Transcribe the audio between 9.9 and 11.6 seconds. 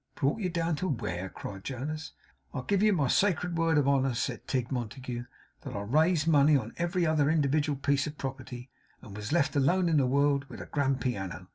the world with a grand piano.